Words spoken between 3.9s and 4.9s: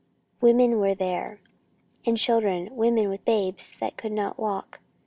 could not walk.